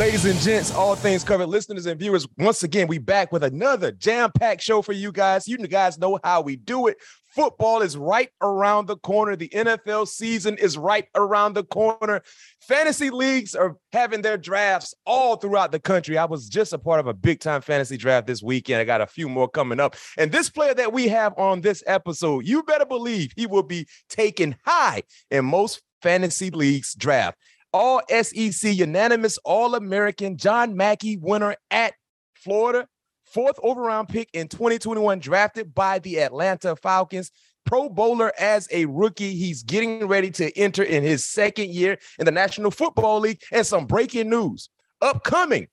[0.00, 3.92] Ladies and gents, all things covered, listeners and viewers, once again, we back with another
[3.92, 5.46] jam-packed show for you guys.
[5.46, 6.96] You guys know how we do it.
[7.26, 9.36] Football is right around the corner.
[9.36, 12.22] The NFL season is right around the corner.
[12.62, 16.16] Fantasy leagues are having their drafts all throughout the country.
[16.16, 18.80] I was just a part of a big time fantasy draft this weekend.
[18.80, 19.96] I got a few more coming up.
[20.16, 23.86] And this player that we have on this episode, you better believe he will be
[24.08, 27.36] taken high in most fantasy leagues draft
[27.72, 31.94] all SEC unanimous All American John Mackey winner at
[32.34, 32.86] Florida,
[33.24, 37.30] fourth overround pick in 2021, drafted by the Atlanta Falcons.
[37.66, 39.34] Pro Bowler as a rookie.
[39.34, 43.42] He's getting ready to enter in his second year in the National Football League.
[43.52, 44.70] And some breaking news
[45.02, 45.68] upcoming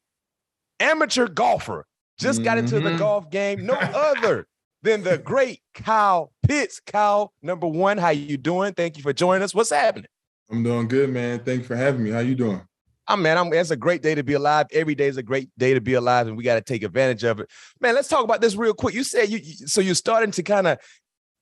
[0.79, 1.85] amateur golfer
[2.19, 2.97] just got into the Mhm.
[2.97, 3.65] golf game.
[3.65, 3.73] No
[4.19, 4.47] other
[4.83, 6.79] than the great Kyle Pitts.
[6.79, 8.73] Kyle, number one, how you doing?
[8.73, 9.55] Thank you for joining us.
[9.55, 10.07] What's happening?
[10.49, 11.39] I'm doing good, man.
[11.43, 12.09] Thanks for having me.
[12.11, 12.61] How you doing?
[13.09, 14.67] Oh man, I'm, it's a great day to be alive.
[14.71, 17.23] Every day is a great day to be alive, and we got to take advantage
[17.23, 17.49] of it.
[17.79, 18.93] Man, let's talk about this real quick.
[18.93, 20.77] You said you, so you're starting to kind of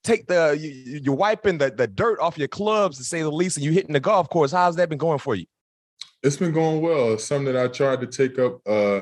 [0.04, 3.32] take the you, you- you're wiping the, the dirt off your clubs to say the
[3.32, 4.52] least, and you're hitting the golf course.
[4.52, 5.46] How's that been going for you?
[6.22, 7.14] It's been going well.
[7.14, 9.02] It's something that I tried to take up uh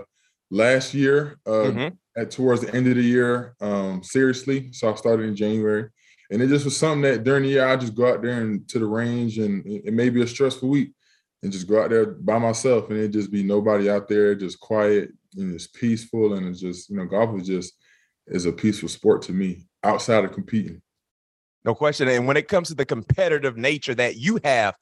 [0.49, 1.97] last year, uh Mhm.
[2.15, 4.71] at towards the end of the year, um, seriously.
[4.71, 5.89] So I started in January.
[6.31, 8.67] And it just was something that during the year I just go out there and
[8.69, 10.93] to the range and it may be a stressful week
[11.43, 14.59] and just go out there by myself and it just be nobody out there, just
[14.59, 16.33] quiet and it's peaceful.
[16.33, 17.73] And it's just, you know, golf is just
[18.27, 20.81] is a peaceful sport to me outside of competing.
[21.65, 22.07] No question.
[22.07, 24.75] And when it comes to the competitive nature that you have,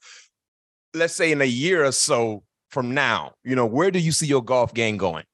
[0.94, 4.26] let's say in a year or so from now, you know, where do you see
[4.26, 5.24] your golf game going?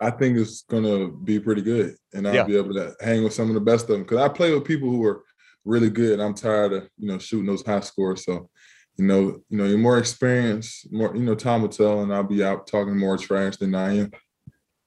[0.00, 2.44] I think it's gonna be pretty good, and I'll Yeah.
[2.44, 4.02] be able to hang with some of the best of them.
[4.02, 5.22] Because I play with people who are
[5.64, 6.20] really good.
[6.20, 8.24] I'm tired of you know shooting those high scores.
[8.24, 8.50] So,
[8.96, 12.22] you know, you know, you're more experienced, more you know, time will tell, and I'll
[12.22, 14.10] be out talking more trash than I am.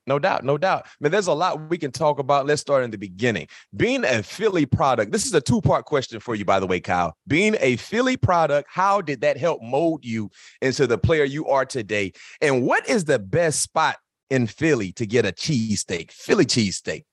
[0.07, 0.87] No doubt, no doubt.
[0.99, 2.47] Man, there's a lot we can talk about.
[2.47, 3.47] Let's start in the beginning.
[3.75, 6.79] Being a Philly product, this is a two part question for you, by the way,
[6.79, 7.15] Kyle.
[7.27, 10.31] Being a Philly product, how did that help mold you
[10.63, 12.13] into the player you are today?
[12.41, 13.97] And what is the best spot
[14.29, 16.11] in Philly to get a cheesesteak?
[16.11, 17.03] Philly cheesesteak.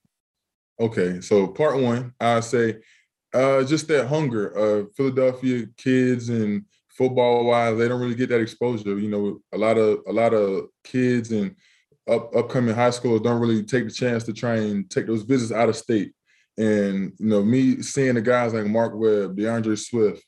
[0.79, 2.77] Okay, so part one, I say,
[3.33, 8.41] uh, just that hunger of Philadelphia kids and football wise, they don't really get that
[8.41, 8.97] exposure.
[8.97, 11.55] You know, a lot of a lot of kids and
[12.07, 15.51] up, upcoming high schools don't really take the chance to try and take those visits
[15.51, 16.13] out of state.
[16.57, 20.23] And you know, me seeing the guys like Mark Webb, D'Andre Swift,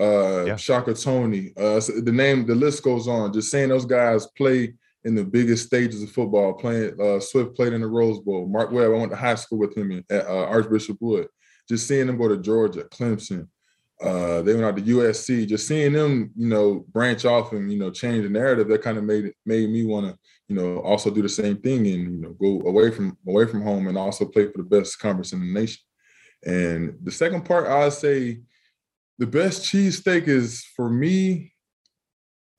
[0.00, 0.56] uh, Yeah.
[0.56, 3.32] Shaka Toney, uh, the name, the list goes on.
[3.32, 6.54] Just seeing those guys play in the biggest stages of football.
[6.54, 8.46] Playing uh, Swift played in the Rose Bowl.
[8.46, 11.28] Mark Webb, I went to high school with him at uh, Archbishop Wood.
[11.68, 13.48] Just seeing them go to Georgia, Clemson.
[14.02, 15.46] Uh, they went out to USC.
[15.46, 18.68] Just seeing them, you know, branch off and you know change the narrative.
[18.68, 21.58] That kind of made it made me want to, you know, also do the same
[21.58, 24.64] thing and you know go away from away from home and also play for the
[24.64, 25.82] best conference in the nation.
[26.44, 28.40] And the second part, I'd say,
[29.18, 31.53] the best cheesesteak is for me.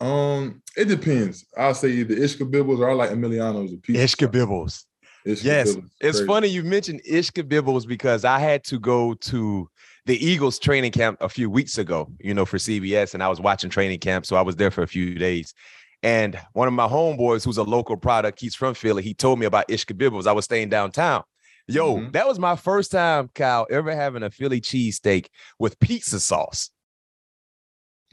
[0.05, 1.45] Um, it depends.
[1.57, 3.97] I'll say either Ishkabibble's or I like Emiliano's a piece.
[4.15, 4.85] Ishkabibble's.
[5.25, 6.27] Ishka Yes, Bibbles, it's crazy.
[6.27, 9.67] funny you mentioned Ishkabibble's because I had to go to
[10.05, 13.41] the Eagles training camp a few weeks ago, you know, for CBS, and I was
[13.41, 15.55] watching training camp, so I was there for a few days.
[16.03, 19.47] And one of my homeboys, who's a local product, he's from Philly, he told me
[19.47, 20.27] about Ishkabibble's.
[20.27, 21.23] I was staying downtown.
[21.67, 22.11] Yo, Mhm.
[22.11, 25.25] that was my first time, Kyle, ever having a Philly cheesesteak
[25.57, 26.69] with pizza sauce.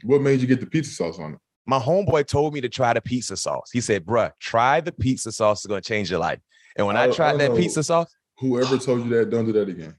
[0.01, 1.39] What made you get the pizza sauce on it?
[1.65, 3.69] My homeboy told me to try the pizza sauce.
[3.71, 5.59] He said, bruh, try the pizza sauce.
[5.59, 6.39] It's going to change your life.
[6.77, 9.45] And when I, I- I tried don't that pizza sauce, Whoever told you that, don't
[9.45, 9.95] do that again.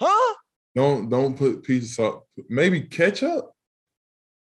[0.00, 0.34] huh?
[0.74, 2.22] Don't don't put pizza sauce.
[2.48, 3.50] Maybe ketchup.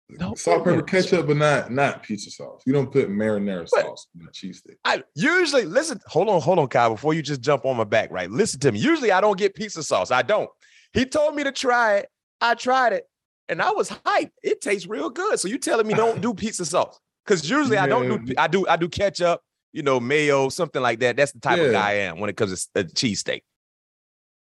[0.09, 2.63] No, Salt, pepper, ketchup, but not not pizza sauce.
[2.67, 4.77] You don't put marinara But- sauce in a cheesesteak.
[4.85, 6.01] I usually listen.
[6.07, 6.91] Hold on, hold on, Kyle.
[6.91, 8.31] Before you just jump on my back, right?
[8.31, 8.79] Listen to me.
[8.79, 10.11] Usually, I don't get pizza sauce.
[10.11, 10.49] I don't.
[10.93, 12.09] He told me to try it.
[12.41, 13.05] I tried it,
[13.49, 14.33] and I was hyped.
[14.43, 15.39] It tastes real good.
[15.41, 16.99] So you telling me don't do pizza sauce?
[17.25, 18.35] Because usually I don't do.
[18.39, 18.67] I do.
[18.69, 19.41] I do ketchup.
[19.73, 21.17] You know, mayo, something like that.
[21.17, 21.65] That's the type Yeah.
[21.65, 23.43] of guy I am when it comes to a uh, cheesesteak.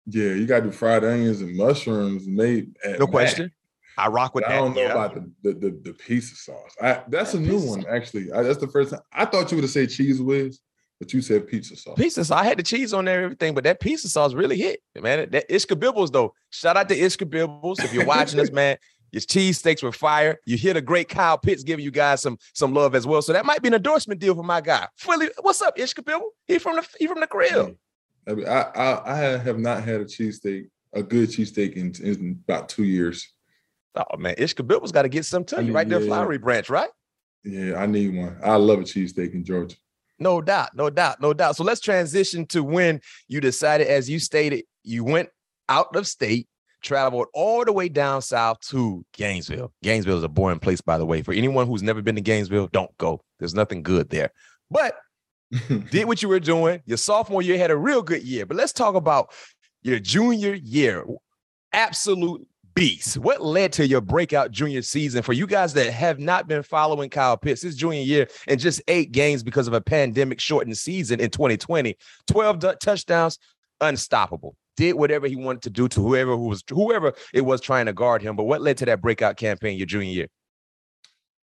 [0.08, 3.52] Yeah, you gotta do fried onions and mushrooms made at No question.
[3.98, 4.56] I rock with But that.
[4.56, 4.92] I don't know yeah.
[4.92, 6.76] about the, the the the pizza sauce.
[6.82, 8.32] I that's a new one actually.
[8.32, 10.60] I, that's the first time I thought you would have said Cheez Whiz,
[11.02, 11.98] but you said pizza sauce.
[11.98, 12.40] pizza sauce.
[12.40, 15.32] I had the cheese on there, and everything, but that pizza sauce really hit, man.
[15.32, 16.36] That Ishkabibble's, though.
[16.52, 17.80] Shout out to Ishkabibble's.
[17.80, 18.78] If you're watching this, man,
[19.12, 20.40] your cheese steaks were fire.
[20.46, 23.24] You hear the great Kyle Pitts giving you guys some some love as well.
[23.24, 24.88] So that might be an endorsement deal for my guy.
[24.96, 26.22] Fully, what's up, Ishkabibble?
[26.46, 27.76] He from the he from the crib.
[28.28, 32.44] I, mean, I, I I have not had a cheesesteak, a good cheesesteak in, in
[32.48, 33.28] about two years.
[33.96, 36.10] Oh man, Ishkabibble's got to get some to I you mean, right there, yeah, yeah.
[36.12, 36.92] Flowery Branch, right?
[37.44, 38.38] Yeah, I need one.
[38.44, 39.78] I love a cheesesteak in Georgia.
[40.22, 41.56] No doubt, no doubt, no doubt.
[41.56, 45.30] So let's transition to when you decided, as you stated, you went
[45.68, 46.48] out of state,
[46.84, 49.74] traveled all the way down south to Gainesville.
[49.82, 51.24] Gainesville is a boring place, by the way.
[51.24, 53.24] For anyone who's never been to Gainesville, don't go.
[53.40, 54.30] There's nothing good there.
[54.70, 54.94] But
[55.90, 56.84] did what you were doing.
[56.86, 58.46] Your sophomore year had a real good year.
[58.46, 59.34] But let's talk about
[59.82, 61.04] your junior year.
[61.74, 63.18] Absolute beast.
[63.18, 67.10] What led to your breakout junior season for you guys that have not been following
[67.10, 71.20] Kyle Pitts his junior year and just eight games because of a pandemic shortened season
[71.20, 71.96] in 2020?
[72.28, 73.40] 12 du- touchdowns,
[73.80, 74.56] unstoppable.
[74.78, 77.94] Did whatever he wanted to do to whoever who was whoever it was trying to
[77.94, 78.36] guard him.
[78.36, 80.28] But what led to that breakout campaign your junior year?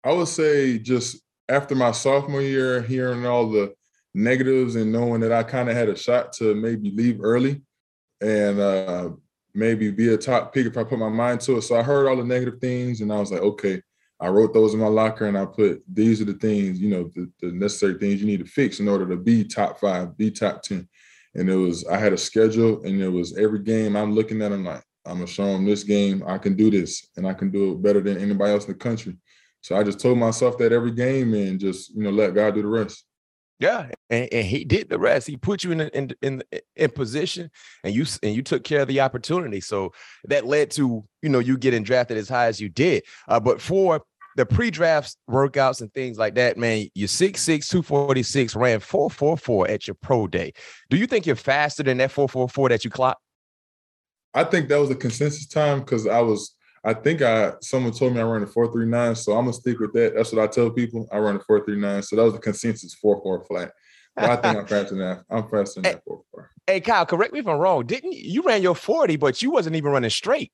[0.04, 3.74] I would say just after my sophomore year, hearing all the
[4.14, 7.62] negatives and knowing that I kind of had a shot to maybe leave early
[8.20, 9.10] and uh,
[9.56, 11.62] maybe be a top pick if I put my mind to it.
[11.62, 13.82] So I heard all the negative things and I was like, okay,
[14.20, 17.10] I wrote those in my locker and I put these are the things, you know,
[17.14, 20.30] the, the necessary things you need to fix in order to be top five, be
[20.30, 20.88] top 10.
[21.34, 24.52] And it was, I had a schedule and it was every game I'm looking at,
[24.52, 27.50] I'm like, I'm gonna show them this game, I can do this and I can
[27.50, 29.16] do it better than anybody else in the country.
[29.60, 32.62] So I just told myself that every game and just, you know, let God do
[32.62, 33.04] the rest.
[33.58, 35.26] Yeah, and, and he did the rest.
[35.26, 36.42] He put you in in in
[36.76, 37.50] in position,
[37.84, 39.60] and you and you took care of the opportunity.
[39.60, 39.92] So
[40.24, 43.04] that led to you know you getting drafted as high as you did.
[43.28, 44.02] Uh, but for
[44.36, 49.94] the pre-draft workouts and things like that, man, you're 6'6", 246, ran 444 at your
[49.94, 50.52] pro day.
[50.90, 53.22] Do you think you're faster than that 444 that you clocked?
[54.34, 56.54] I think that was a consensus time because I was,
[56.84, 59.16] I think I someone told me I ran a 439.
[59.16, 60.14] So I'm gonna stick with that.
[60.14, 61.08] That's what I tell people.
[61.10, 62.02] I run a 439.
[62.02, 63.72] So that was the consensus 4-4 flat.
[64.16, 65.24] But I think I'm faster than that.
[65.30, 66.22] I'm faster than that 4-4.
[66.66, 67.84] Hey, Kyle, correct me if I'm wrong.
[67.86, 70.50] Didn't you, you ran your 40, but you wasn't even running straight.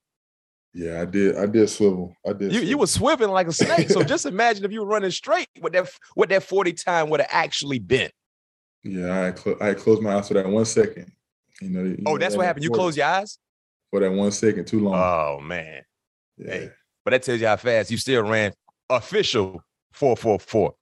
[0.73, 1.37] Yeah, I did.
[1.37, 2.15] I did swivel.
[2.27, 2.51] I did.
[2.51, 3.89] You, you were swiveling like a snake.
[3.89, 7.19] So just imagine if you were running straight, what that what that 40 time would
[7.19, 8.09] have actually been.
[8.83, 11.11] Yeah, I clo- I closed my eyes for that one second.
[11.61, 11.83] You know.
[11.83, 12.63] you Oh, know, that's that what happened.
[12.63, 13.37] You 40 closed your eyes?
[13.91, 14.95] for that one second too long.
[14.95, 15.83] Oh man.
[16.37, 16.51] yeah.
[16.51, 16.69] hey.
[17.05, 18.51] But that tells you how fast you still ran
[18.89, 19.63] official
[19.93, 20.73] 444.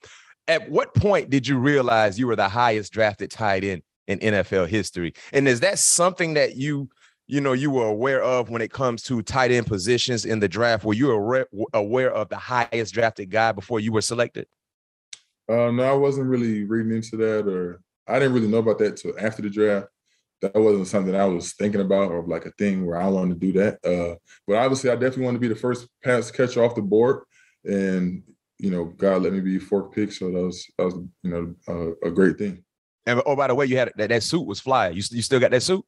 [0.48, 4.68] At what point did you realize you were the highest drafted tight end in NFL
[4.68, 5.14] history?
[5.32, 6.90] And is that something that you,
[7.28, 10.50] you know, you were aware of when it comes to tight end positions in the
[10.50, 10.84] draft?
[10.84, 14.48] Were you aware, aware of the highest drafted guy before you were selected?
[15.50, 18.98] Uh, no, I wasn't really reading into that, or I didn't really know about that
[18.98, 19.88] till after the draft.
[20.42, 23.52] That wasn't something I was thinking about, or like a thing where I wanted to
[23.52, 23.86] do that.
[23.86, 24.16] Uh,
[24.48, 27.24] but obviously, I definitely want to be the first pass catcher off the board,
[27.64, 28.24] and
[28.62, 31.56] you know, God let me be fork pick, so that was that was you know
[31.68, 32.64] uh, a great thing.
[33.08, 34.90] And oh, by the way, you had that, that suit was fly.
[34.90, 35.84] You, you still got that suit?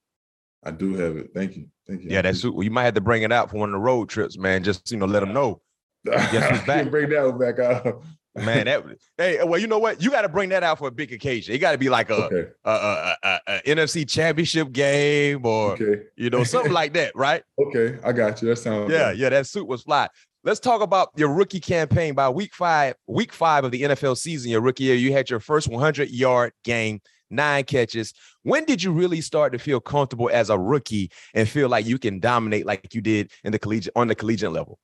[0.64, 1.30] I do have it.
[1.36, 2.10] Thank you, thank you.
[2.10, 2.56] Yeah, that suit.
[2.56, 4.64] Well, you might have to bring it out for one of the road trips, man.
[4.64, 5.62] Just you know, let them know.
[6.06, 6.90] Guess back?
[6.90, 8.04] Bring that one back out.
[8.36, 8.84] Man, that
[9.20, 10.02] hey, well, you know what?
[10.02, 11.54] You got to bring that out for a big occasion.
[11.54, 15.74] It got to be like a, okay, a, a, a, a NFC championship game or
[15.74, 17.44] okay, you know, something like that, right?
[17.68, 18.00] okay.
[18.04, 18.48] I got you.
[18.50, 19.20] That sounds Yeah, good.
[19.20, 20.10] yeah, that suit was fly.
[20.46, 22.16] Let's talk about your rookie campaign.
[22.16, 25.40] By week five, week five of the NFL season, your rookie year, you had your
[25.40, 28.14] first 100 yard game, nine catches.
[28.44, 31.98] When did you really start to feel comfortable as a rookie and feel like you
[31.98, 34.80] can dominate like you did in the collegiate on the collegiate level?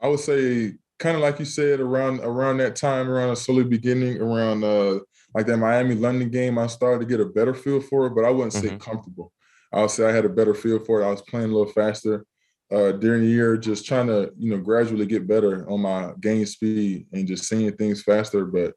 [0.00, 3.64] I would say kind of like you said around around that time, around a slowly
[3.64, 5.00] beginning, around uh
[5.34, 8.24] like that Miami London game, I started to get a better feel for it, but
[8.24, 8.80] I wouldn't say Mhm.
[8.80, 9.30] comfortable.
[9.72, 11.06] I would say I had a better feel for it.
[11.06, 12.24] I was playing a little faster
[12.72, 16.46] uh, during the year, just trying to you know gradually get better on my game
[16.46, 18.44] speed and just seeing things faster.
[18.44, 18.74] But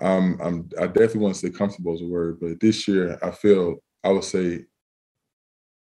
[0.00, 2.38] um, I'm I definitely want to say comfortable is a word.
[2.40, 4.64] But this year, I feel I would say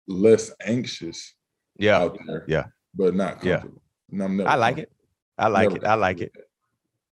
[0.08, 1.34] less anxious
[1.78, 2.46] Yeah, out there.
[2.48, 2.66] yeah.
[2.94, 3.54] but not Yeah.
[3.58, 3.82] comfortable.
[4.12, 4.92] And I'm never I like it.
[5.38, 5.84] I like it.
[5.84, 6.32] I like it.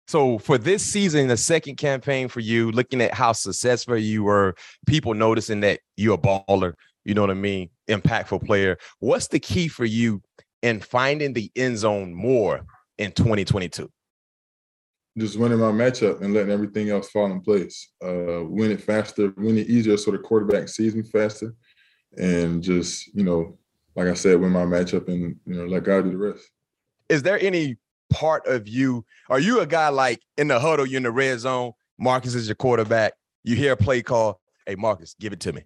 [0.08, 4.56] So for this season, the second campaign for you, looking at how successful you were,
[4.86, 6.74] people noticing that you're a baller,
[7.06, 8.78] you know what I mean, impactful player.
[9.00, 10.22] What's the key for you
[10.62, 12.66] in finding the end zone more
[12.98, 13.90] in 2022?
[15.18, 17.90] Just winning my matchup and letting everything else fall in place.
[18.04, 21.54] Uh, win it faster, win it easier so the quarterback sees me faster.
[22.18, 23.58] And just, you know,
[23.96, 26.44] like I said, win my matchup and, you know, let God do the rest.
[27.08, 27.78] Is there any
[28.10, 29.06] part of you?
[29.30, 32.48] Are you a guy like in the huddle, you're in the red zone, Marcus is
[32.48, 35.62] your quarterback, you hear a play call, hey, Marcus, give it to me.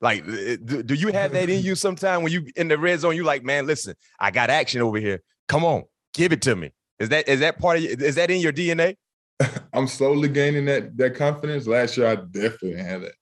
[0.00, 3.00] Like, eh, do, do you have that in you sometime when you in the red
[3.00, 3.16] zone?
[3.16, 5.22] You like, man, listen, I got action over here.
[5.48, 6.70] Come on, give it to me.
[6.98, 7.84] Is that is that part of?
[7.84, 8.96] Is that in your DNA?
[9.72, 11.66] I'm slowly gaining that that confidence.
[11.66, 13.14] Last year, I definitely had it,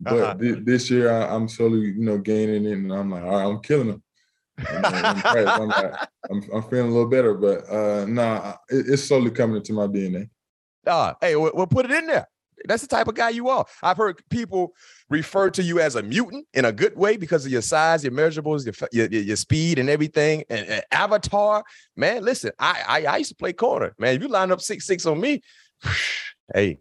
[0.00, 0.34] but uh-huh.
[0.34, 3.44] th- this year, I, am slowly, you know, gaining it, and I'm like, all right,
[3.44, 4.02] I'm killing them.
[4.58, 4.84] I'm,
[5.24, 5.72] I'm,
[6.30, 9.86] I'm, I'm, feeling a little better, but uh, nah, it, it's slowly coming into my
[9.86, 10.30] DNA.
[10.86, 12.26] Uh, hey, we'll, we'll put it in there.
[12.64, 13.66] That's the type of guy you are.
[13.82, 14.72] I've heard people
[15.10, 18.12] refer to you as a mutant in a good way because of your size, your
[18.12, 20.44] measurables, your your, your speed, and everything.
[20.48, 21.64] And, and, avatar,
[21.96, 22.24] man.
[22.24, 24.16] Listen, I, I I used to play corner, man.
[24.16, 25.42] If you line up six six on me,
[26.54, 26.78] hey,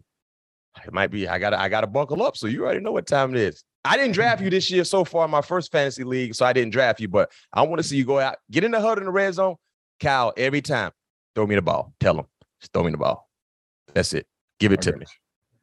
[0.85, 2.37] it might be I gotta I gotta buckle up.
[2.37, 3.63] So you already know what time it is.
[3.83, 6.53] I didn't draft you this year so far in my first fantasy league, so I
[6.53, 7.07] didn't draft you.
[7.07, 9.33] But I want to see you go out, get in the huddle in the red
[9.33, 9.55] zone,
[9.99, 10.33] Kyle.
[10.35, 10.91] Every time,
[11.35, 11.93] throw me the ball.
[11.99, 12.25] Tell him,
[12.59, 13.29] just throw me the ball.
[13.93, 14.25] That's it.
[14.59, 15.05] Give it to me.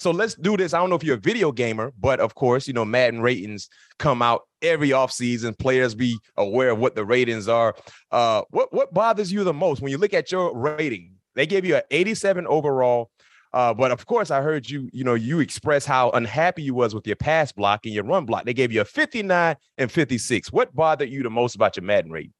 [0.00, 0.72] So let's do this.
[0.72, 3.68] I don't know if you're a video gamer, but of course, you know, Madden ratings
[3.98, 5.58] come out every offseason.
[5.58, 7.76] Players be aware of what the ratings are.
[8.10, 11.16] Uh, what what bothers you the most when you look at your rating?
[11.34, 13.10] They gave you an 87 overall.
[13.52, 16.94] Uh, but of course, I heard you, you know, you express how unhappy you was
[16.94, 18.44] with your pass block and your run block.
[18.44, 20.52] They gave you a 59 and 56.
[20.52, 22.32] What bothered you the most about your Madden rating?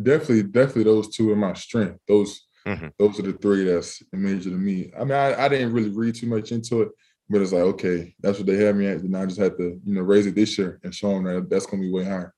[0.00, 1.98] Definitely, definitely those two are my strength.
[2.06, 2.88] Those Mm-hmm.
[2.98, 4.90] Those are the three that's major to me.
[4.98, 6.88] I mean, I, I didn't really read too much into it,
[7.28, 8.98] but it's like, okay, that's what they had me at.
[8.98, 11.48] And I just had to, you know, raise it this year and show them that
[11.48, 12.34] that's going to be way higher.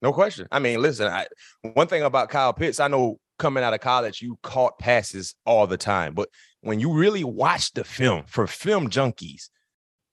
[0.00, 0.48] No question.
[0.50, 1.26] I mean, listen, I,
[1.74, 5.66] one thing about Kyle Pitts, I know coming out of college, you caught passes all
[5.66, 6.14] the time.
[6.14, 6.28] But
[6.60, 9.50] when you really watch the film for film junkies,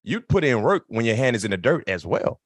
[0.03, 2.39] you put in work when your hand is in the dirt as well.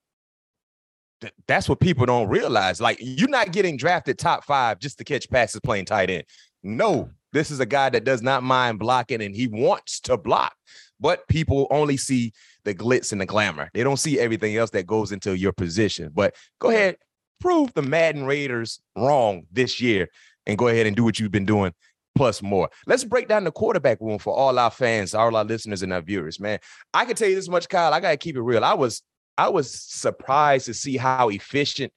[1.47, 2.79] That's what people don't realize.
[2.79, 6.23] Like, you're not getting drafted top five just to catch passes playing tight end.
[6.63, 10.55] No, this is a guy that does not mind blocking and he wants to block,
[10.99, 13.69] but people only see the glitz and the glamour.
[13.73, 16.11] They don't see everything else that goes into your position.
[16.13, 16.97] But go ahead,
[17.39, 20.09] prove the Madden Raiders wrong this year
[20.45, 21.73] and go ahead and do what you've been doing
[22.15, 22.69] plus more.
[22.85, 26.01] Let's break down the quarterback room for all our fans, all our listeners and our
[26.01, 26.59] viewers, man.
[26.93, 27.93] I can tell you this much, Kyle.
[27.93, 28.65] I got to keep it real.
[28.65, 29.01] I was
[29.37, 31.93] I was surprised to see how efficient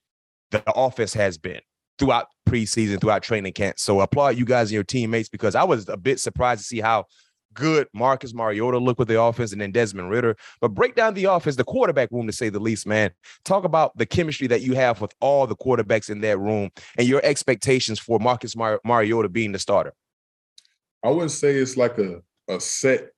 [0.51, 1.59] the offense has been
[1.99, 3.79] throughout preseason, throughout training camp.
[3.79, 6.79] So applaud you guys and your teammates because I was a bit surprised to see
[6.79, 7.05] how
[7.53, 10.35] good Marcus Mariota looked with the offense and then Desmond Ridder.
[10.59, 13.11] But break down the offense, the quarterback room to say the least, man.
[13.45, 17.07] Talk about the chemistry that you have with all the quarterbacks in that room and
[17.07, 19.93] your expectations for Marcus Mar- Mariota being the starter.
[21.03, 23.09] I wouldn't say it's like a, a set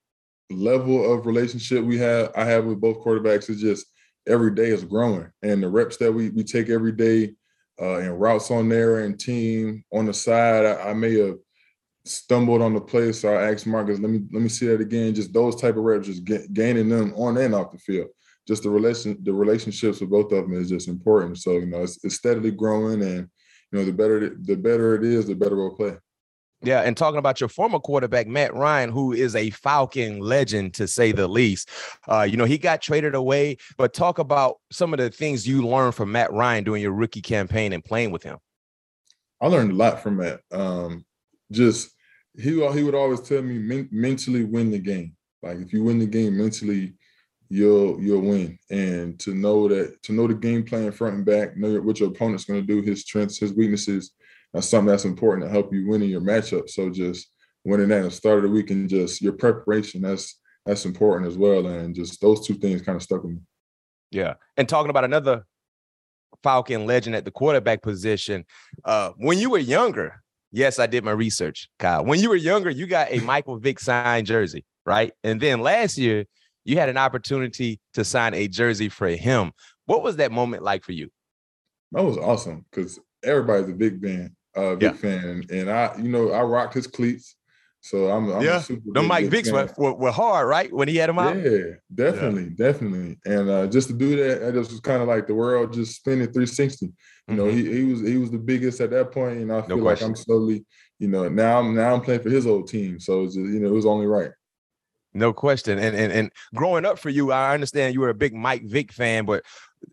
[0.50, 3.50] level of relationship we have I have with both quarterbacks.
[3.50, 3.88] It's just
[4.28, 5.30] every day is growing.
[5.42, 7.34] And the reps that we we take every day
[7.82, 10.66] uh, and routes on there and team on the side.
[10.66, 11.36] I, I, may have
[12.06, 15.14] stumbled on the play, so I asked Marcus, "Let me let me see that again."
[15.14, 18.08] Just those type of reps, just get, gaining them on and off the field.
[18.48, 21.38] Just the relation, the relationships with both of them is just important.
[21.40, 23.28] So you know, it's, it's steadily growing, and
[23.72, 25.98] you know, the better the better it is, the better we'll play.
[26.62, 30.88] Yeah, and talking about your former quarterback Matt Ryan, who is a Falcon legend to
[30.88, 31.70] say the least.
[32.08, 35.68] Uh, you know, he got traded away, but talk about some of the things you
[35.68, 38.40] learned from Matt Ryan during your rookie campaign and playing with him.
[39.42, 40.42] I learned a lot from Matt.
[40.52, 41.06] Um,
[41.52, 41.92] just
[42.38, 45.16] he he would always tell me men, mentally win the game.
[45.44, 46.96] Like if you win the game mentally,
[47.50, 48.58] you'll you'll win.
[48.70, 52.10] And to know that to know the game plan front and back, know what your
[52.10, 54.12] opponent's going to do, his strengths, his weaknesses.
[54.56, 56.70] That's something that's important to help you win in your matchup.
[56.70, 57.28] So just
[57.66, 61.28] winning that at the start of the week and just your preparation, that's that's important
[61.28, 61.68] as well.
[61.68, 63.40] And just those two things kind of stuck with me.
[64.12, 64.36] Yeah.
[64.56, 65.46] And talking about another
[66.42, 68.46] Falcon legend at the quarterback position,
[68.86, 72.06] uh, when you were younger, yes, I did my research, Kyle.
[72.06, 75.12] When you were younger, you got a Michael Vick signed jersey, right?
[75.26, 76.28] And then last year,
[76.64, 79.52] you had an opportunity to sign a jersey for him.
[79.86, 81.10] What was that moment like for you?
[81.92, 84.94] That was awesome because everybody's a big fan, uh, big yeah.
[84.94, 87.36] fan, and I, you know, I rocked his cleats.
[87.86, 88.64] So I'm, I'm yeah.
[88.94, 90.74] The Mike Vicks were, were, were, hard, right?
[90.74, 91.36] When he had him out.
[91.36, 92.72] Yeah, definitely, yeah.
[92.72, 93.20] definitely.
[93.26, 95.98] And uh, just to do that, I just was kind of like the world just
[95.98, 96.88] spinning 360.
[96.88, 97.36] You mm-hmm.
[97.36, 99.84] know, he, he was he was the biggest at that point, and I feel no
[99.84, 100.66] like I'm slowly,
[100.98, 103.00] you know, now I'm now I'm playing for his old team.
[103.00, 104.32] So just, you know, it was only right.
[105.14, 105.78] No question.
[105.78, 108.94] And and and growing up for you, I understand you were a big Mike Vick
[108.94, 109.44] fan, but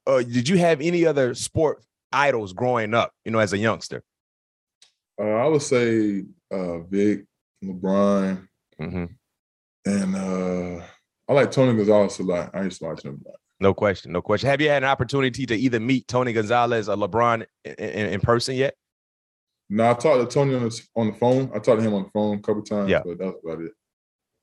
[0.06, 3.12] uh, did you have any other sport idols growing up?
[3.26, 4.02] You know, as a youngster.
[5.22, 7.24] Uh, I would say uh, Vick,
[7.64, 8.48] LeBron,
[8.80, 9.04] mm-hmm.
[9.86, 10.84] and uh,
[11.28, 12.50] I like Tony Gonzalez a lot.
[12.54, 13.38] I used to watch him a lot.
[13.60, 14.48] No question, no question.
[14.50, 18.20] Have you had an opportunity to either meet Tony Gonzalez or LeBron in, in, in
[18.20, 18.74] person yet?
[19.70, 21.50] No, I talked to Tony on the on the phone.
[21.54, 23.02] I talked to him on the phone a couple times, yeah.
[23.04, 23.72] but that's about it.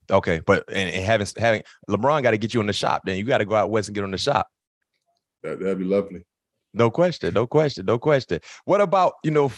[0.09, 3.01] Okay, but and, and having having LeBron got to get you in the shop.
[3.05, 4.47] Then you got to go out west and get on the shop.
[5.43, 6.23] That that'd be lovely.
[6.73, 8.39] No question, no question, no question.
[8.63, 9.51] What about you know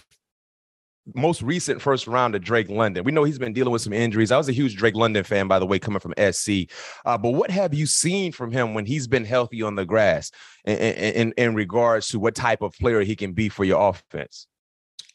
[1.16, 3.04] most recent first round of Drake London.
[3.04, 4.32] We know he's been dealing with some injuries.
[4.32, 6.70] I was a huge Drake London fan, by the way, coming from SC.
[7.06, 10.32] Uh, but what have you seen from him when he's been healthy on the grass
[10.66, 14.48] in, in, in regards to what type of player he can be for your offense?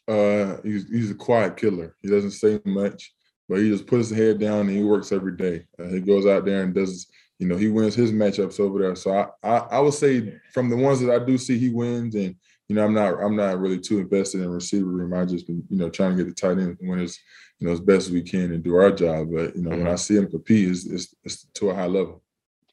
[0.07, 1.95] Uh, he's, he's a quiet killer.
[2.01, 3.13] He doesn't say much,
[3.47, 5.65] but he just puts his head down and he works every day.
[5.79, 7.07] Uh, he goes out there and does,
[7.39, 8.95] you know, he wins his matchups over there.
[8.95, 12.15] So I, I, I would say from the ones that I do see, he wins
[12.15, 12.35] and–
[12.67, 15.13] you know, I'm not I'm not really too invested in receiver room.
[15.13, 17.19] I just been, you know, trying to get the tight end when it's,
[17.59, 19.29] you know, as best as we can and do our job.
[19.33, 19.83] But you know, mm-hmm.
[19.83, 22.21] when I see him compete, it's, it's, it's to a high level.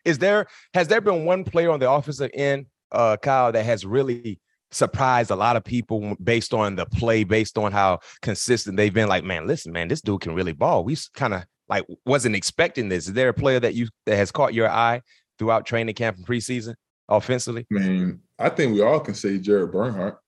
[0.05, 3.87] Is there has there been one player on the offensive end, uh, Kyle, that has
[3.87, 4.41] really
[4.73, 9.09] surprised a lot of people based on the play, based on how consistent they've been?
[9.09, 10.85] Like, man, listen, man, this dude can really ball.
[10.85, 13.07] We kind of like wasn't expecting this.
[13.07, 15.03] Is there a player that you that has caught your eye
[15.39, 16.75] throughout training camp and preseason?
[17.09, 17.67] offensively?
[17.71, 20.19] I mean, I think we all can say Jared Bernhardt.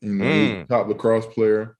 [0.00, 0.68] You know, mm.
[0.68, 1.78] top lacrosse player,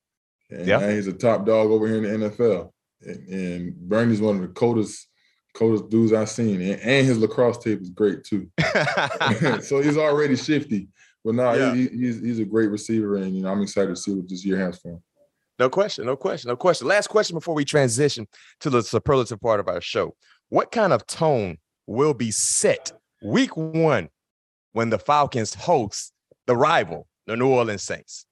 [0.50, 0.82] and yep.
[0.90, 2.70] he's a top dog over here in the NFL.
[3.02, 5.08] And, and Bernie's one of the coldest,
[5.54, 8.48] coldest dudes I've seen, and, and his lacrosse tape is great too.
[9.60, 10.88] so he's already shifty,
[11.22, 11.74] but no, yeah.
[11.74, 14.44] he, he's he's a great receiver, and you know I'm excited to see what this
[14.44, 15.02] year has for him.
[15.58, 16.88] No question, no question, no question.
[16.88, 18.26] Last question before we transition
[18.60, 20.16] to the superlative part of our show.
[20.48, 22.90] What kind of tone will be set
[23.22, 24.08] week one
[24.74, 26.12] when the Falcons host
[26.46, 28.26] the rival, the New Orleans Saints?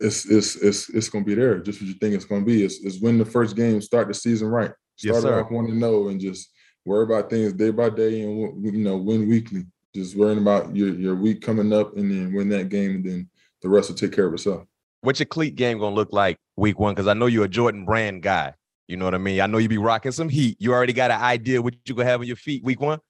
[0.00, 1.58] It's it's it's it's gonna be there.
[1.58, 2.64] Just what you think it's gonna be.
[2.64, 4.72] It's, it's win the first game, start the season right.
[4.96, 6.50] Start yes, off one to oh know and just
[6.84, 9.64] worry about things day by day and you know win weekly.
[9.94, 13.30] Just worrying about your your week coming up and then win that game and then
[13.62, 14.64] the rest will take care of itself.
[15.00, 16.94] What's your cleat game gonna look like week one?
[16.94, 18.52] Because I know you're a Jordan Brand guy.
[18.86, 19.40] You know what I mean?
[19.40, 20.58] I know you be rocking some heat.
[20.60, 23.00] You already got an idea what you gonna have on your feet week one.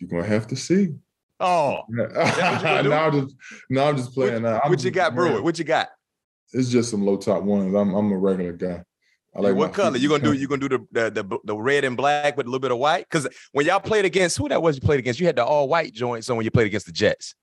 [0.00, 0.94] You're gonna have to see.
[1.40, 3.36] Oh, now I'm just
[3.68, 4.42] now I'm just playing.
[4.42, 5.42] What, what you got, Brewer?
[5.42, 5.88] What you got?
[6.52, 7.74] It's just some low top ones.
[7.74, 8.84] I'm I'm a regular guy.
[9.36, 10.32] I like what color you gonna do?
[10.32, 12.78] You gonna do the, the the the red and black with a little bit of
[12.78, 13.04] white?
[13.10, 15.68] Because when y'all played against who that was you played against, you had the all
[15.68, 17.34] white joints on when you played against the Jets.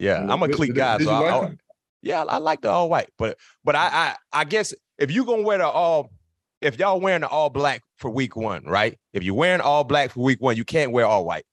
[0.00, 1.56] Yeah, I'm a cleat guy, so I, I,
[2.02, 5.42] yeah, I like the all white, but but I I I guess if you gonna
[5.42, 6.10] wear the all
[6.60, 8.98] if y'all wearing the all black for week one, right?
[9.12, 11.44] If you're wearing all black for week one, you can't wear all white.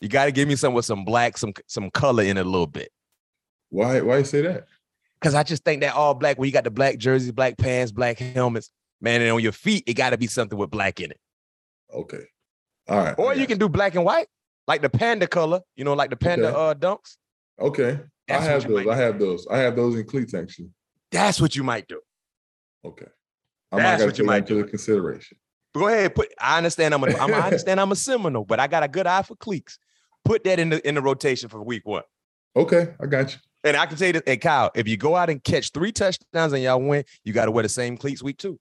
[0.00, 2.48] You got to give me some with some black, some some color in it a
[2.48, 2.90] little bit.
[3.70, 4.00] Why?
[4.00, 4.66] Why you say that?
[5.20, 7.92] Because I just think that all black, when you got the black jerseys, black pants,
[7.92, 11.10] black helmets, man, and on your feet, it got to be something with black in
[11.10, 11.20] it.
[11.92, 12.24] Okay.
[12.88, 13.14] All right.
[13.16, 14.26] Or you can do black and white,
[14.66, 16.56] like the panda color, you know, like the panda okay.
[16.56, 17.16] uh dunks.
[17.58, 18.00] Okay.
[18.28, 18.86] That's I have those.
[18.86, 19.46] I have those.
[19.50, 20.70] I have those in cleats actually.
[21.10, 22.00] That's what you might do.
[22.84, 23.06] Okay.
[23.74, 24.62] I That's what you might do.
[24.62, 25.38] The consideration.
[25.74, 26.14] Go ahead.
[26.14, 26.32] Put.
[26.40, 26.94] I understand.
[26.94, 27.02] I'm.
[27.02, 27.80] A, I'm I understand.
[27.80, 29.78] I'm a Seminole, but I got a good eye for cleats.
[30.24, 32.04] Put that in the in the rotation for week one.
[32.56, 33.38] Okay, I got you.
[33.64, 35.90] And I can tell you this, and Kyle, if you go out and catch three
[35.90, 38.60] touchdowns and y'all win, you got to wear the same cleats week two.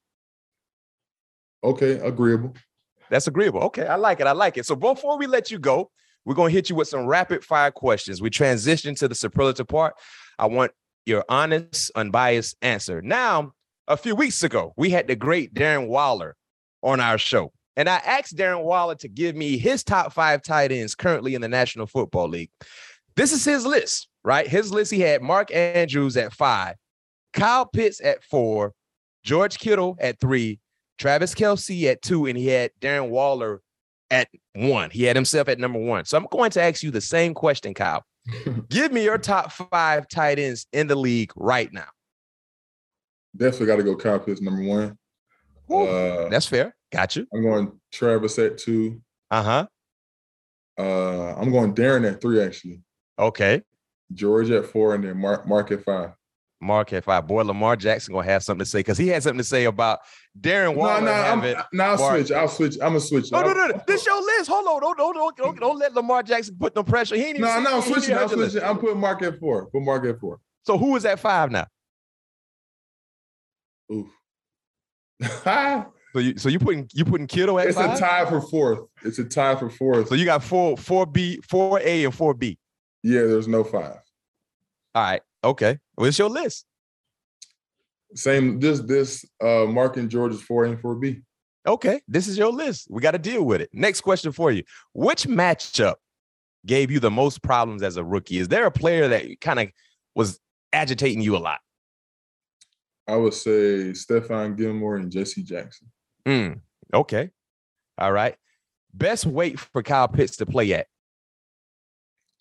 [1.63, 2.53] Okay, agreeable.
[3.09, 3.61] That's agreeable.
[3.63, 4.27] Okay, I like it.
[4.27, 4.65] I like it.
[4.65, 5.91] So before we let you go,
[6.25, 8.21] we're gonna hit you with some rapid fire questions.
[8.21, 9.95] We transition to the superlative part.
[10.39, 10.71] I want
[11.05, 13.01] your honest, unbiased answer.
[13.01, 13.53] Now,
[13.87, 16.35] a few weeks ago, we had the great Darren Waller
[16.81, 17.51] on our show.
[17.75, 21.41] And I asked Darren Waller to give me his top five tight ends currently in
[21.41, 22.51] the National Football League.
[23.15, 24.47] This is his list, right?
[24.47, 26.75] His list, he had Mark Andrews at five,
[27.33, 28.73] Kyle Pitts at four,
[29.23, 30.59] George Kittle at three,
[30.97, 33.61] Travis Kelce at two, and he had Darren Waller
[34.11, 34.91] at one.
[34.91, 36.05] He had himself at number one.
[36.05, 38.03] So I'm going to ask you the same question, Kyle.
[38.69, 41.87] Give me your top five tight ends in the league right now.
[43.35, 44.97] Definitely got to go Pitts number one.
[45.69, 46.75] Uh, That's fair.
[46.91, 47.25] Got you.
[47.33, 49.01] I'm going Travis at two.
[49.31, 49.65] Uh-huh.
[50.77, 52.81] Uh I'm going Darren at three actually.
[53.17, 53.61] Okay.
[54.13, 56.11] George at four, and then Mark Mark at five.
[56.61, 57.27] Mark at five.
[57.27, 59.99] Boy, Lamar Jackson gonna have something to say because he had something to say about
[60.39, 61.01] Darren Waller.
[61.01, 62.31] No, no, having I'm, no, I'll Mark- switch.
[62.31, 62.73] I'll switch.
[62.75, 63.31] I'm gonna switch.
[63.31, 63.81] No, no, no, no.
[63.87, 64.49] This your list.
[64.49, 64.81] Hold on.
[64.81, 67.15] Don't, don't, don't, don't, don't let Lamar Jackson put no pressure.
[67.15, 68.13] He ain't even No, no, I'm switching.
[68.13, 68.51] I'm heard your list.
[68.53, 68.69] switching.
[68.69, 69.65] I'm putting Mark at four.
[69.67, 70.39] Put Mark at four.
[70.65, 71.67] So who is at five now?
[73.93, 74.07] Oof.
[76.13, 77.97] So you so you putting you putting Kittle at it's five?
[77.97, 78.81] a tie for fourth.
[79.03, 80.09] It's a tie for fourth.
[80.09, 82.59] So you got four, four B, four A, and four B.
[83.01, 83.97] yeah, there's no five.
[84.93, 85.21] All right.
[85.43, 85.79] Okay.
[85.97, 86.67] Well, it's your list.
[88.13, 88.59] Same.
[88.59, 91.21] This this uh Mark and George is four and four B.
[91.65, 91.99] Okay.
[92.07, 92.87] This is your list.
[92.91, 93.71] We got to deal with it.
[93.73, 94.61] Next question for you.
[94.93, 95.95] Which matchup
[96.63, 98.37] gave you the most problems as a rookie?
[98.37, 99.69] Is there a player that kind of
[100.13, 100.39] was
[100.73, 101.59] agitating you a lot?
[103.07, 105.43] I would say Stephon Gilmore and J.C.
[105.43, 105.91] Jackson.
[106.25, 106.53] Hmm.
[106.93, 107.29] Okay.
[107.97, 108.35] All right.
[108.93, 110.87] Best weight for Kyle Pitts to play at?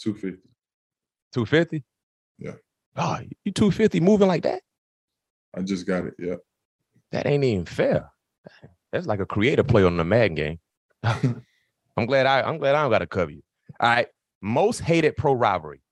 [0.00, 0.48] 250.
[1.32, 1.84] 250?
[2.38, 2.52] Yeah.
[2.96, 4.62] Oh, you 250 moving like that?
[5.56, 6.14] I just got it.
[6.18, 6.36] Yeah.
[7.10, 8.10] That ain't even fair.
[8.92, 10.58] That's like a creative play on the Madden game.
[11.02, 13.42] I'm glad I I'm glad I don't got to cover you.
[13.80, 14.08] All right.
[14.40, 15.82] Most hated pro rivalry.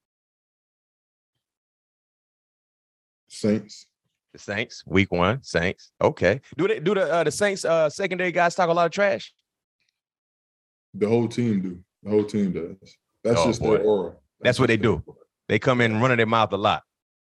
[3.29, 3.87] Saints.
[4.33, 5.91] The Saints, week one, Saints.
[6.01, 6.41] Okay.
[6.57, 9.33] Do they do the uh, the Saints uh secondary guys talk a lot of trash?
[10.95, 11.81] The whole team do.
[12.03, 12.97] The whole team does.
[13.25, 13.79] That's Oh, just boy.
[13.79, 14.13] their aura.
[14.41, 15.03] That's what they do.
[15.05, 15.19] aura.
[15.49, 16.83] They come in running their mouth a lot.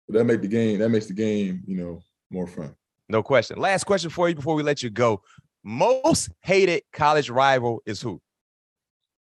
[0.09, 0.79] But that make the game.
[0.79, 2.75] That makes the game, you know, more fun.
[3.09, 3.59] No question.
[3.59, 5.21] Last question for you before we let you go.
[5.65, 8.21] Most hated college rival is who?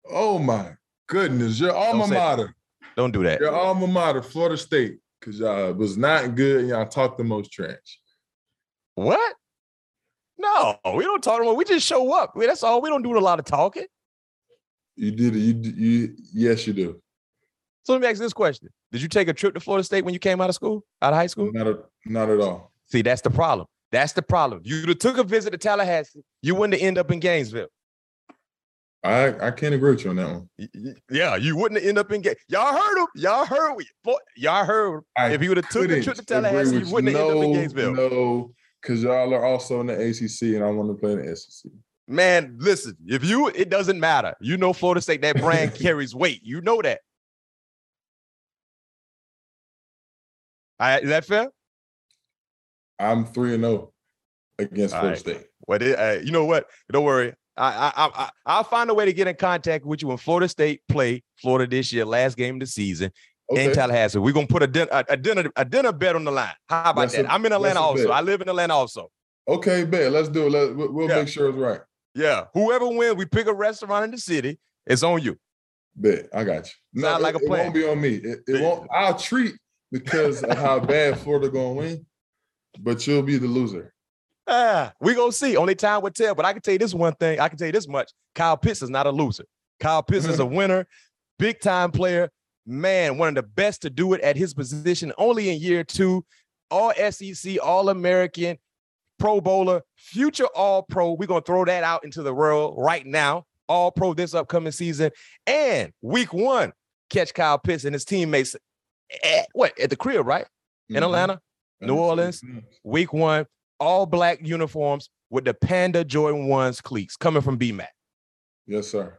[0.08, 0.74] Oh my
[1.08, 1.58] goodness!
[1.58, 2.54] Your alma Don't mater.
[2.96, 3.40] Don't do that.
[3.40, 6.60] Your alma mater, Florida State, because y'all was not good.
[6.60, 8.00] and Y'all talked the most trash.
[8.94, 9.34] What?
[10.38, 11.40] No, we don't talk.
[11.56, 12.37] We just show up.
[12.37, 12.80] We- That's all.
[12.82, 13.87] We don't do a lot of talking.
[14.96, 15.38] You did it.
[15.38, 17.00] You, you yes, you do.
[17.82, 20.14] So let me ask this question: Did you take a trip to Florida State when
[20.14, 21.50] you came out of school, out of high school?
[21.52, 22.72] Not a, not at all.
[22.87, 23.66] See, that's the problem.
[23.90, 24.60] That's the problem.
[24.64, 27.68] You'd have took a visit to Tallahassee, you wouldn't have ended up in Gainesville.
[29.04, 30.96] I I can't agree with you on that one.
[31.10, 33.06] Yeah, you wouldn't ended up in Ga- Y'all heard him.
[33.14, 33.74] Y'all heard.
[33.74, 35.02] we- Flo- Y'all heard.
[35.16, 37.44] I If he would have took the trip to Tallahassee, you wouldn't have ended up
[37.44, 37.94] in No, Gainesville.
[37.94, 41.36] No, because y'all are also in the ACC, and I want to play in the
[41.36, 41.70] SEC.
[42.08, 42.96] Man, listen.
[43.06, 44.34] If you, it doesn't matter.
[44.40, 45.20] You know, Florida State.
[45.22, 46.40] That brand carries weight.
[46.42, 47.00] You know that.
[50.80, 51.50] Right, is that fair?
[52.98, 53.92] I'm three and zero
[54.58, 55.18] against All Florida right.
[55.36, 55.46] State.
[55.66, 56.66] Well, uh, you know what?
[56.90, 57.34] Don't worry.
[57.56, 60.48] I, I, I, I'll find a way to get in contact with you when Florida
[60.48, 63.12] State play Florida this year, last game of the season
[63.50, 64.18] in Tallahassee.
[64.18, 66.54] We're gonna put a, din- a, a dinner a dinner bet on the line.
[66.68, 67.30] How about That's that?
[67.30, 68.10] i I'm in Atlanta also.
[68.10, 69.10] I live in Atlanta also.
[69.48, 70.10] Okay, bet.
[70.10, 70.50] Let's do it.
[70.50, 71.16] Let, we'll we'll Yeah.
[71.16, 71.80] make sure it's right.
[72.14, 72.46] Yeah.
[72.54, 74.58] Whoever wins, we pick a restaurant in the city.
[74.86, 75.38] It's on you.
[75.96, 76.26] Bet.
[76.34, 77.02] I got you.
[77.02, 77.60] Sound it- like a plan.
[77.60, 78.14] it, won't be on me.
[78.16, 78.88] It, it won't.
[78.92, 79.54] I'll treat
[79.92, 82.06] because of how bad Florida gonna win,
[82.80, 83.93] but you'll be the loser.
[84.46, 85.57] Ah, we gonna see.
[85.57, 86.35] Only time will tell.
[86.35, 87.40] But I can tell you this one thing.
[87.40, 88.11] I can tell you this much.
[88.35, 89.44] Kyle Pitts is not a loser.
[89.80, 90.87] Kyle Pitts is a winner,
[91.38, 92.30] big time player.
[92.66, 95.12] Man, one of the best to do it at his position.
[95.18, 96.24] Only in year two,
[96.70, 98.59] all SEC, all American,
[99.18, 101.12] Pro Bowler, future All Pro.
[101.12, 103.44] We're gonna throw that out into the world right now.
[103.68, 105.11] All Pro this upcoming season,
[105.46, 106.72] and Week One,
[107.11, 108.54] catch Kyle Pitts and his teammates
[109.22, 110.46] at what at the crib, right
[110.90, 111.02] in Mhm.
[111.02, 111.40] Atlanta.
[111.80, 112.42] New Orleans.
[112.83, 113.46] Week one,
[113.80, 117.87] all black uniforms with the Panda Jordan 1s cleats coming from BMAC.
[118.66, 119.18] Yes, sir.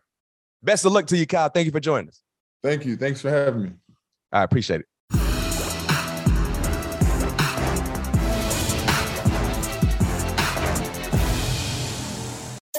[0.64, 1.50] Best of luck to you, Kyle.
[1.50, 2.22] Thank you for joining us.
[2.64, 2.98] Thank you.
[2.98, 3.72] Thanks for having me.
[4.32, 4.88] I appreciate it.